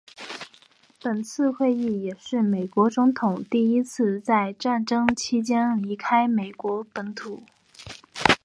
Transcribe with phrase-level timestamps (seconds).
[0.99, 7.43] 本次会议也是美国总统第一次在战争期间离开了美国本土。